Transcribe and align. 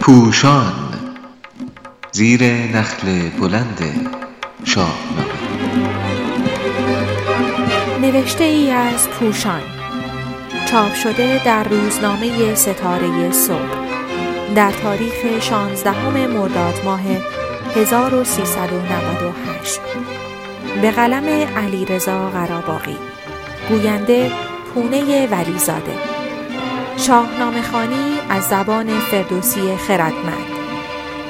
پوشان 0.00 0.72
زیر 2.12 2.44
نخل 2.44 3.28
بلند 3.28 4.10
شاهنامه 4.64 5.32
نوشته 8.02 8.44
ای 8.44 8.70
از 8.70 9.08
پوشان. 9.08 9.60
چاپ 10.70 10.94
شده 10.94 11.44
در 11.44 11.64
روزنامه 11.64 12.54
ستاره 12.54 13.30
صبح. 13.30 13.82
در 14.54 14.70
تاریخ 14.70 15.40
16 15.40 16.26
مرداد 16.26 16.80
ماه 16.84 17.00
1398 17.76 19.80
به 20.82 20.90
قلم 20.90 21.24
علیرضا 21.56 22.30
قراباقی 22.30 22.96
گوینده 23.68 24.32
پونه 24.74 25.26
ولیزاده 25.26 26.11
شاهنامه 27.06 27.62
خانی 27.62 28.18
از 28.28 28.44
زبان 28.44 29.00
فردوسی 29.00 29.76
خردمند. 29.76 30.46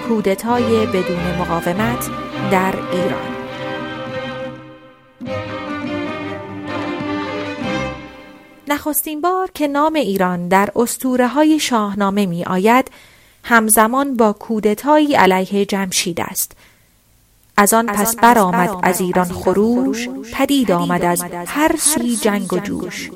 کودتای 0.09 0.87
بدون 0.87 1.37
مقاومت 1.41 2.11
در 2.51 2.75
ایران. 2.93 3.37
نخستین 8.69 9.21
بار 9.21 9.51
که 9.55 9.69
نام 9.69 9.95
ایران 9.95 10.49
در 10.49 10.69
اسطوره 10.77 11.29
های 11.29 11.59
شاهنامه 11.59 12.27
می 12.27 12.45
آید 12.45 12.91
همزمان 13.45 14.17
با 14.17 14.33
کودتایی 14.33 15.15
علیه 15.15 15.65
جمشید 15.65 16.21
است. 16.21 16.53
از 17.57 17.75
آن 17.75 17.87
پس 17.87 18.17
برآمد 18.17 18.71
از 18.83 19.01
ایران 19.01 19.29
خروش 19.29 20.09
پدید 20.33 20.73
آمد 20.73 21.05
از 21.05 21.25
هر 21.47 21.77
سوی 21.77 22.17
جنگ 22.17 22.53
و 22.53 22.59
جوش. 22.59 23.11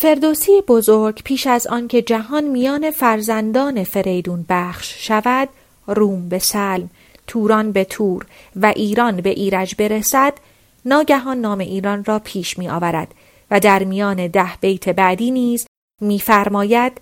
فردوسی 0.00 0.62
بزرگ 0.68 1.22
پیش 1.24 1.46
از 1.46 1.66
آنکه 1.66 2.02
جهان 2.02 2.44
میان 2.44 2.90
فرزندان 2.90 3.84
فریدون 3.84 4.46
بخش 4.48 5.06
شود 5.06 5.48
روم 5.86 6.28
به 6.28 6.38
سلم 6.38 6.90
توران 7.26 7.72
به 7.72 7.84
تور 7.84 8.26
و 8.56 8.66
ایران 8.66 9.16
به 9.16 9.30
ایرج 9.30 9.74
برسد 9.78 10.32
ناگهان 10.84 11.40
نام 11.40 11.58
ایران 11.58 12.04
را 12.04 12.18
پیش 12.18 12.58
می 12.58 12.68
آورد 12.68 13.14
و 13.50 13.60
در 13.60 13.84
میان 13.84 14.26
ده 14.26 14.56
بیت 14.60 14.88
بعدی 14.88 15.30
نیز 15.30 15.66
میفرماید 16.00 16.92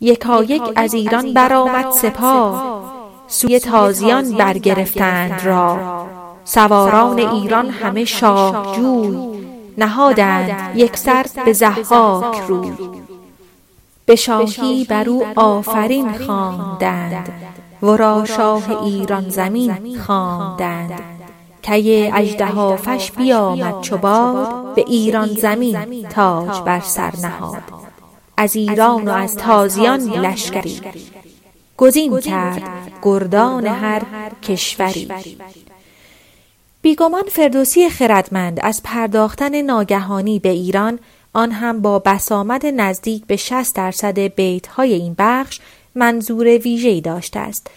یکایک 0.00 0.62
از 0.76 0.94
ایران 0.94 1.34
برآمد 1.34 1.90
سپاه 1.90 2.92
سوی 3.28 3.60
تازیان 3.60 4.32
برگرفتند 4.32 5.44
را. 5.44 6.06
سواران 6.44 7.18
ایران 7.18 7.70
همه 7.70 8.04
شاه 8.04 8.76
جوی 8.76 9.31
نهادند 9.78 10.76
یک 10.76 10.96
سر 10.96 11.26
به 11.44 11.52
زحاک 11.52 12.40
روی 12.48 12.72
به 14.06 14.16
شاهی 14.16 14.84
بر 14.84 15.08
او 15.08 15.26
آفرین 15.36 16.12
خواندند. 16.12 17.32
ورا 17.82 18.24
شاه 18.24 18.82
ایران 18.84 19.28
زمین 19.28 19.98
خواندند. 19.98 21.00
کی 21.62 22.10
اژدهافش 22.14 23.12
بیامد 23.12 23.80
چو 23.80 23.96
باد 23.96 24.74
به 24.74 24.84
ایران 24.86 25.28
زمین 25.28 26.08
تاج 26.08 26.60
بر 26.60 26.80
سر 26.80 27.12
نهاد. 27.22 27.62
از 28.36 28.56
ایران 28.56 29.08
و 29.08 29.10
از 29.10 29.36
تازیان 29.36 30.00
لشکری. 30.00 30.80
گزین 31.76 32.20
کرد 32.20 32.62
گردان 33.02 33.66
هر 33.66 34.02
کشوری. 34.42 35.08
بیگمان 36.82 37.22
فردوسی 37.22 37.88
خردمند 37.88 38.60
از 38.62 38.82
پرداختن 38.84 39.62
ناگهانی 39.62 40.38
به 40.38 40.48
ایران 40.48 40.98
آن 41.32 41.50
هم 41.50 41.80
با 41.80 41.98
بسامد 41.98 42.66
نزدیک 42.66 43.26
به 43.26 43.36
60 43.36 43.76
درصد 43.76 44.18
بیت 44.18 44.66
های 44.66 44.92
این 44.92 45.14
بخش 45.18 45.60
منظور 45.94 46.46
ویژه‌ای 46.46 47.00
داشته 47.00 47.40
است. 47.40 47.70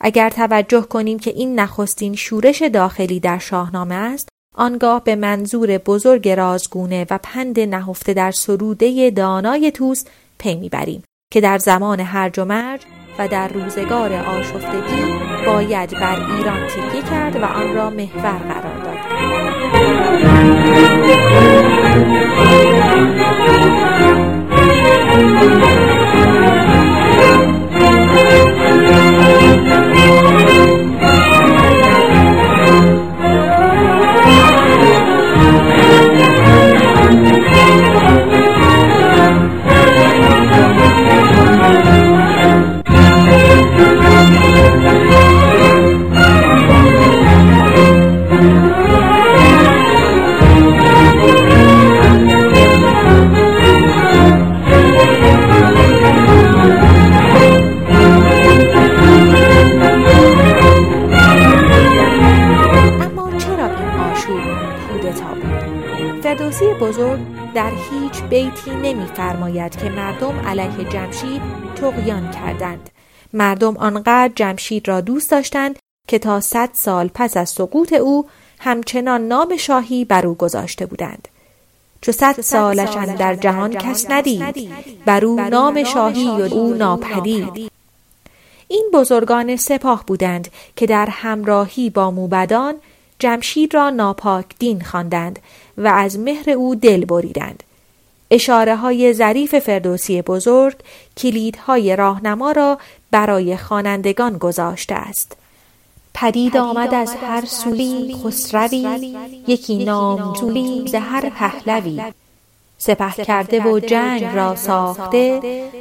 اگر 0.00 0.30
توجه 0.30 0.80
کنیم 0.80 1.18
که 1.18 1.30
این 1.30 1.60
نخستین 1.60 2.14
شورش 2.14 2.62
داخلی 2.62 3.20
در 3.20 3.38
شاهنامه 3.38 3.94
است 3.94 4.28
آنگاه 4.54 5.04
به 5.04 5.16
منظور 5.16 5.78
بزرگ 5.78 6.28
رازگونه 6.28 7.06
و 7.10 7.18
پند 7.22 7.60
نهفته 7.60 8.14
در 8.14 8.30
سروده 8.30 9.10
دانای 9.10 9.70
توست 9.70 10.10
پی 10.38 10.54
می‌بریم 10.54 11.02
که 11.32 11.40
در 11.40 11.58
زمان 11.58 12.00
هرج 12.00 12.38
و 12.38 12.44
مرج 12.44 12.80
و 13.18 13.28
در 13.28 13.48
روزگار 13.48 14.12
آشفتگی 14.12 15.02
باید 15.46 15.90
بر 15.90 16.16
ایران 16.36 16.66
تکیه 16.66 17.02
کرد 17.10 17.36
و 17.36 17.44
آن 17.44 17.74
را 17.74 17.90
محور 17.90 18.38
قرار 18.38 18.84
داد. 18.84 18.96
بزرگ 66.80 67.20
در 67.54 67.70
هیچ 67.90 68.22
بیتی 68.22 68.70
نمیفرماید 68.70 69.76
که 69.76 69.88
مردم 69.88 70.40
علیه 70.40 70.88
جمشید 70.88 71.42
تقیان 71.76 72.30
کردند. 72.30 72.90
مردم 73.32 73.76
آنقدر 73.76 74.32
جمشید 74.34 74.88
را 74.88 75.00
دوست 75.00 75.30
داشتند 75.30 75.78
که 76.08 76.18
تا 76.18 76.40
صد 76.40 76.70
سال 76.72 77.10
پس 77.14 77.36
از 77.36 77.50
سقوط 77.50 77.92
او 77.92 78.26
همچنان 78.58 79.28
نام 79.28 79.56
شاهی 79.56 80.04
بر 80.04 80.26
او 80.26 80.34
گذاشته 80.34 80.86
بودند. 80.86 81.28
چو 82.00 82.12
صد 82.12 82.40
سالش 82.40 82.94
در 83.18 83.34
جهان 83.34 83.72
کس 83.72 84.10
ندید 84.10 84.74
بر 85.04 85.24
او 85.24 85.40
نام 85.40 85.84
شاهی 85.84 86.28
و 86.28 86.54
او 86.54 86.74
ناپدید. 86.74 87.72
این 88.68 88.90
بزرگان 88.92 89.56
سپاه 89.56 90.04
بودند 90.06 90.48
که 90.76 90.86
در 90.86 91.06
همراهی 91.06 91.90
با 91.90 92.10
موبدان 92.10 92.74
جمشید 93.18 93.74
را 93.74 93.90
ناپاک 93.90 94.46
دین 94.58 94.80
خواندند 94.80 95.38
و 95.78 95.86
از 95.88 96.18
مهر 96.18 96.50
او 96.50 96.74
دل 96.74 97.04
بریدند. 97.04 97.62
اشاره 98.30 98.76
های 98.76 99.12
ظریف 99.12 99.58
فردوسی 99.58 100.22
بزرگ 100.22 100.76
کلیدهای 101.16 101.96
راهنما 101.96 102.52
را 102.52 102.78
برای 103.10 103.56
خوانندگان 103.56 104.38
گذاشته 104.38 104.94
است. 104.94 105.36
پدید 106.14 106.56
آمد 106.56 106.94
از 106.94 107.14
هر 107.14 107.44
سولی 107.44 108.16
خسروی 108.24 109.16
یکی 109.48 109.84
نامجویی 109.84 110.86
ز 110.86 110.94
هر 110.94 111.30
پهلوی 111.30 112.02
سپه 112.78 113.24
کرده 113.24 113.62
و 113.62 113.80
جنگ 113.80 114.24
را 114.24 114.56
ساخته 114.56 115.40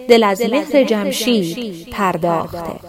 دل 0.10 0.24
از 0.24 0.42
مهر 0.42 0.84
جمشید 0.84 1.90
پرداخته 1.90 2.80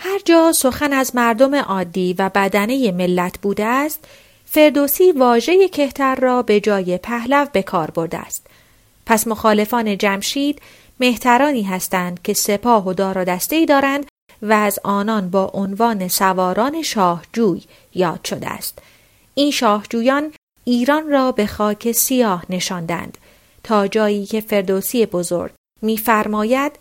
هر 0.00 0.18
جا 0.24 0.52
سخن 0.52 0.92
از 0.92 1.16
مردم 1.16 1.54
عادی 1.54 2.14
و 2.18 2.30
بدنه 2.34 2.92
ملت 2.92 3.38
بوده 3.38 3.64
است 3.64 4.04
فردوسی 4.44 5.12
واژه 5.12 5.68
کهتر 5.68 6.14
را 6.14 6.42
به 6.42 6.60
جای 6.60 6.98
پهلو 6.98 7.46
به 7.52 7.62
کار 7.62 7.90
برده 7.90 8.18
است. 8.18 8.46
پس 9.06 9.26
مخالفان 9.26 9.98
جمشید 9.98 10.62
مهترانی 11.00 11.62
هستند 11.62 12.22
که 12.22 12.34
سپاه 12.34 12.88
و 12.88 12.92
دار 12.92 13.24
دسته 13.24 13.66
دارند 13.66 14.06
و 14.42 14.52
از 14.52 14.78
آنان 14.84 15.30
با 15.30 15.50
عنوان 15.54 16.08
سواران 16.08 16.82
شاهجوی 16.82 17.62
یاد 17.94 18.24
شده 18.24 18.48
است. 18.48 18.78
این 19.34 19.50
شاهجویان 19.50 20.32
ایران 20.64 21.10
را 21.10 21.32
به 21.32 21.46
خاک 21.46 21.92
سیاه 21.92 22.44
نشاندند. 22.50 23.18
تا 23.64 23.86
جایی 23.86 24.26
که 24.26 24.40
فردوسی 24.40 25.06
بزرگ 25.06 25.52
میفرماید 25.82 26.72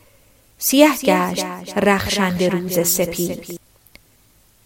سیه 0.57 0.89
گشت 1.03 1.45
رخشند 1.77 2.43
روز 2.43 2.87
سپید. 2.87 3.59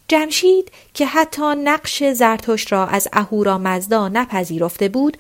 جمشید 0.07 0.71
که 0.93 1.05
حتی 1.05 1.55
نقش 1.63 2.03
زرتشت 2.03 2.71
را 2.71 2.88
از 2.88 3.07
اهورا 3.13 3.57
مزدا 3.57 4.07
نپذیرفته 4.07 4.89
بود 4.89 5.17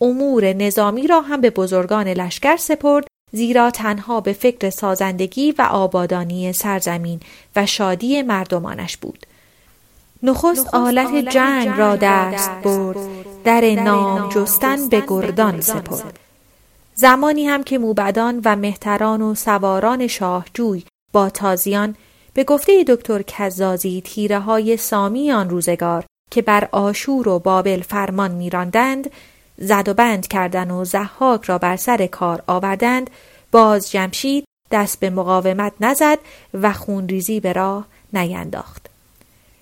امور 0.00 0.52
نظامی 0.52 1.06
را 1.06 1.20
هم 1.20 1.40
به 1.40 1.50
بزرگان 1.50 2.08
لشکر 2.08 2.56
سپرد 2.56 3.06
زیرا 3.32 3.70
تنها 3.70 4.20
به 4.20 4.32
فکر 4.32 4.70
سازندگی 4.70 5.52
و 5.52 5.62
آبادانی 5.62 6.52
سرزمین 6.52 7.20
و 7.56 7.66
شادی 7.66 8.22
مردمانش 8.22 8.96
بود. 8.96 9.26
نخست 10.22 10.74
آلت 10.74 11.28
جنگ 11.28 11.68
را 11.68 11.96
دست 11.96 12.50
برد 12.50 12.96
در 13.44 13.60
نام 13.60 14.28
جستن 14.28 14.88
به 14.88 15.02
گردان 15.08 15.60
سپرد. 15.60 16.18
زمانی 16.94 17.46
هم 17.46 17.62
که 17.62 17.78
موبدان 17.78 18.40
و 18.44 18.56
مهتران 18.56 19.22
و 19.22 19.34
سواران 19.34 20.06
شاهجوی 20.06 20.84
با 21.12 21.30
تازیان 21.30 21.96
به 22.34 22.44
گفته 22.44 22.84
دکتر 22.88 23.22
کزازی 23.22 24.02
تیره 24.04 24.38
های 24.38 24.76
سامی 24.76 25.32
آن 25.32 25.50
روزگار 25.50 26.04
که 26.30 26.42
بر 26.42 26.68
آشور 26.72 27.28
و 27.28 27.38
بابل 27.38 27.80
فرمان 27.80 28.30
میراندند 28.30 29.10
زد 29.58 29.88
و 29.88 29.94
بند 29.94 30.26
کردن 30.26 30.70
و 30.70 30.84
زحاک 30.84 31.44
را 31.44 31.58
بر 31.58 31.76
سر 31.76 32.06
کار 32.06 32.42
آوردند 32.46 33.10
باز 33.52 33.90
جمشید 33.90 34.44
دست 34.70 35.00
به 35.00 35.10
مقاومت 35.10 35.72
نزد 35.80 36.18
و 36.54 36.72
خونریزی 36.72 37.40
به 37.40 37.52
راه 37.52 37.86
نینداخت. 38.12 38.90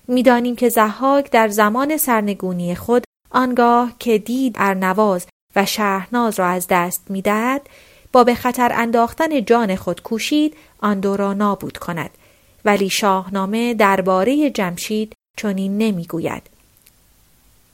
می‌دانیم 0.07 0.55
که 0.55 0.69
زحاک 0.69 1.31
در 1.31 1.47
زمان 1.47 1.97
سرنگونی 1.97 2.75
خود 2.75 3.03
آنگاه 3.31 3.91
که 3.99 4.17
دید 4.17 4.55
ارنواز 4.59 5.27
و 5.55 5.65
شهرناز 5.65 6.39
را 6.39 6.47
از 6.47 6.67
دست 6.69 7.03
می‌دهد 7.09 7.61
با 8.11 8.23
به 8.23 8.35
خطر 8.35 8.71
انداختن 8.75 9.45
جان 9.45 9.75
خود 9.75 10.01
کوشید 10.01 10.55
آن 10.81 10.99
دو 10.99 11.17
را 11.17 11.33
نابود 11.33 11.77
کند. 11.77 12.09
ولی 12.65 12.89
شاهنامه 12.89 13.73
درباره 13.73 14.49
جمشید 14.49 15.13
چنین 15.37 15.77
نمی‌گوید. 15.77 16.43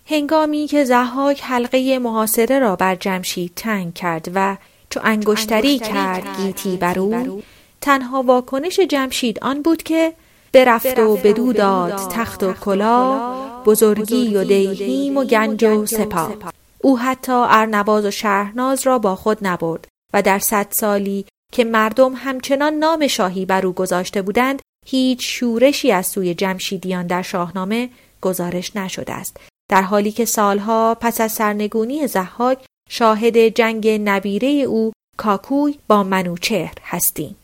هنگامی 0.09 0.67
که 0.67 0.83
زحاک 0.83 1.41
حلقه 1.43 1.99
محاصره 1.99 2.59
را 2.59 2.75
بر 2.75 2.95
جمشید 2.95 3.51
تنگ 3.55 3.93
کرد 3.93 4.31
و 4.35 4.57
چو 4.89 4.99
انگشتری 5.03 5.79
کرد 5.79 6.23
گیتی 6.37 6.77
بر 6.77 6.99
او 6.99 7.43
تنها 7.81 8.23
واکنش 8.23 8.79
جمشید 8.79 9.39
آن 9.39 9.61
بود 9.61 9.83
که 9.83 10.13
برفت 10.53 10.99
و 10.99 11.17
بدو 11.17 11.53
داد 11.53 12.09
تخت 12.11 12.43
و 12.43 12.53
کلا 12.53 13.19
بزرگی 13.65 14.35
و 14.35 14.43
دیهیم 14.43 15.17
و 15.17 15.23
گنج 15.23 15.63
و 15.63 15.85
سپاه. 15.85 16.33
او 16.81 16.99
حتی 16.99 17.31
ارنواز 17.31 18.05
و 18.05 18.11
شهرناز 18.11 18.87
را 18.87 18.99
با 18.99 19.15
خود 19.15 19.37
نبرد 19.41 19.87
و 20.13 20.21
در 20.21 20.39
صد 20.39 20.67
سالی 20.69 21.25
که 21.53 21.63
مردم 21.63 22.13
همچنان 22.15 22.73
نام 22.73 23.07
شاهی 23.07 23.45
بر 23.45 23.65
او 23.65 23.73
گذاشته 23.73 24.21
بودند 24.21 24.61
هیچ 24.85 25.19
شورشی 25.21 25.91
از 25.91 26.07
سوی 26.07 26.33
جمشیدیان 26.33 27.07
در 27.07 27.21
شاهنامه 27.21 27.89
گزارش 28.21 28.75
نشده 28.75 29.13
است. 29.13 29.37
در 29.69 29.81
حالی 29.81 30.11
که 30.11 30.25
سالها 30.25 30.97
پس 31.01 31.21
از 31.21 31.31
سرنگونی 31.31 32.07
زحاک 32.07 32.65
شاهد 32.89 33.37
جنگ 33.37 33.87
نبیره 33.87 34.47
او 34.47 34.93
کاکوی 35.17 35.79
با 35.87 36.03
منوچهر 36.03 36.73
هستیم. 36.83 37.35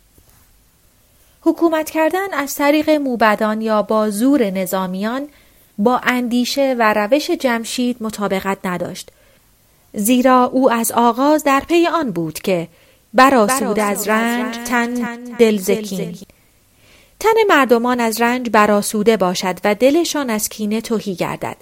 حکومت 1.42 1.90
کردن 1.90 2.34
از 2.34 2.56
طریق 2.56 2.90
موبدان 2.90 3.62
یا 3.62 3.82
با 3.82 4.10
زور 4.10 4.44
نظامیان 4.50 5.28
با 5.78 5.98
اندیشه 6.04 6.76
و 6.80 6.94
روش 6.94 7.32
جمشید 7.32 7.98
مطابقت 8.04 8.58
نداشت. 8.66 9.12
زیرا 9.96 10.44
او 10.54 10.72
از 10.72 10.92
آغاز 10.92 11.44
در 11.44 11.60
پی 11.60 11.88
آن 11.88 12.12
بود 12.12 12.40
که 12.40 12.68
براسود 13.14 13.80
از 13.80 14.08
رنج 14.08 14.58
تن 14.58 14.94
دلزکین 15.40 16.18
تن 17.20 17.34
مردمان 17.48 18.00
از 18.00 18.22
رنج 18.22 18.50
براسوده 18.50 19.18
باشد 19.18 19.60
و 19.64 19.76
دلشان 19.76 20.30
از 20.30 20.50
کینه 20.50 20.82
توهی 20.82 21.16
گردد. 21.16 21.58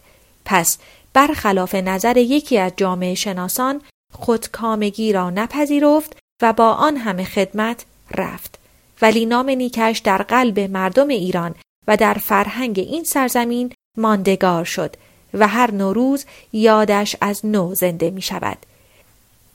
پس 0.45 0.77
برخلاف 1.13 1.75
نظر 1.75 2.17
یکی 2.17 2.57
از 2.57 2.71
جامعه 2.77 3.15
شناسان 3.15 3.81
خودکامگی 4.13 5.13
را 5.13 5.29
نپذیرفت 5.29 6.17
و 6.41 6.53
با 6.53 6.73
آن 6.73 6.97
همه 6.97 7.23
خدمت 7.23 7.85
رفت. 8.15 8.59
ولی 9.01 9.25
نام 9.25 9.49
نیکش 9.49 9.99
در 9.99 10.17
قلب 10.17 10.59
مردم 10.59 11.07
ایران 11.07 11.55
و 11.87 11.97
در 11.97 12.13
فرهنگ 12.13 12.79
این 12.79 13.03
سرزمین 13.03 13.71
ماندگار 13.97 14.63
شد. 14.63 14.95
و 15.33 15.47
هر 15.47 15.71
نوروز 15.71 16.25
یادش 16.53 17.15
از 17.21 17.45
نو 17.45 17.75
زنده 17.75 18.09
می 18.09 18.21
شود. 18.21 18.57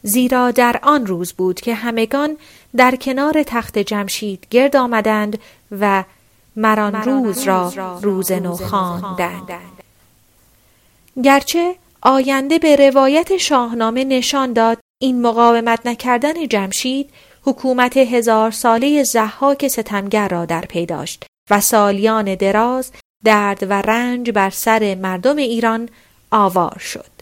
زیرا 0.02 0.50
در 0.50 0.80
آن 0.82 1.06
روز 1.06 1.32
بود 1.32 1.60
که 1.60 1.74
همگان 1.74 2.36
در 2.76 2.96
کنار 2.96 3.42
تخت 3.42 3.78
جمشید 3.78 4.46
گرد 4.50 4.76
آمدند 4.76 5.38
و 5.80 6.04
مران 6.56 6.94
روز 6.94 7.42
را 7.42 7.72
روز 8.02 8.32
نو 8.32 8.56
خواندند. 8.56 9.48
گرچه 11.24 11.74
آینده 12.02 12.58
به 12.58 12.76
روایت 12.76 13.36
شاهنامه 13.36 14.04
نشان 14.04 14.52
داد 14.52 14.78
این 15.00 15.22
مقاومت 15.22 15.86
نکردن 15.86 16.48
جمشید 16.48 17.10
حکومت 17.42 17.96
هزار 17.96 18.50
ساله 18.50 19.02
زحاک 19.02 19.68
ستمگر 19.68 20.28
را 20.28 20.44
در 20.44 20.60
پی 20.60 20.86
داشت 20.86 21.24
و 21.50 21.60
سالیان 21.60 22.34
دراز 22.34 22.92
درد 23.24 23.62
و 23.62 23.72
رنج 23.72 24.30
بر 24.30 24.50
سر 24.50 24.94
مردم 24.94 25.36
ایران 25.36 25.88
آوار 26.30 26.78
شد. 26.78 27.17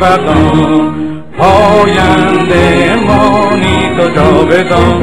بدان 0.00 0.94
پاینده 1.38 2.96
مانی 3.06 3.96
تو 3.96 4.08
جاودان. 4.14 5.00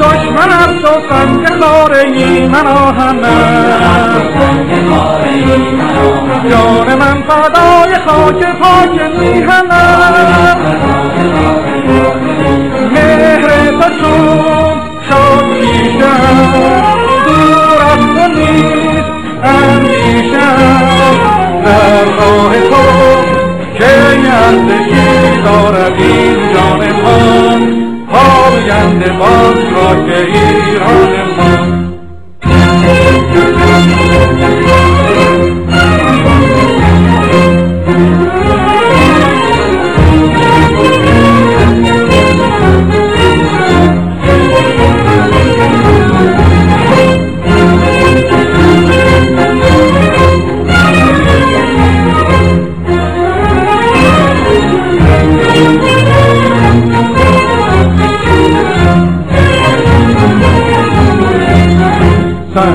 دشمن 0.00 0.50
از 0.52 0.74
تو 0.82 0.92
سنگ 1.10 1.44
خاره 1.60 2.48
من 2.48 2.66
آهنم. 2.66 4.22
جان 6.50 6.94
من 6.94 7.22
فدای 7.28 7.94
خاک 8.06 8.40
پاک 8.60 8.96
میهنم. 9.18 9.87
پاینده 29.18 29.70
باز 29.74 30.78
را 30.80 31.17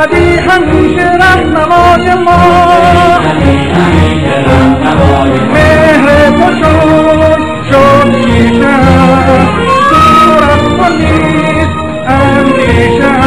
ابدی 0.00 0.36
همیشه 0.36 1.02
رهنمای 1.02 2.14
ما. 2.14 3.18
مهر 5.52 6.30
چون 6.30 6.54
شد 7.70 8.12
شیشم 8.24 9.48
دور 9.90 10.44
از 10.44 10.62
تو 10.76 10.96
نیست 10.96 11.76
اندیشم 12.06 13.20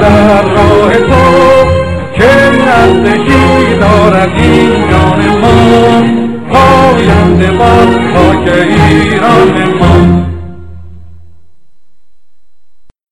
در 0.00 0.42
راه 0.42 0.96
تو 0.96 1.24
که 2.14 2.32
نزدیکی 2.66 3.74
دارد 3.80 4.30
این 4.36 4.70
جان 4.90 5.38
ما. 5.40 6.02
پاینده 6.52 7.50
باد 7.50 8.48
ایران 8.48 9.69